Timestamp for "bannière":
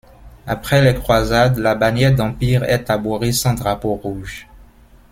1.75-2.15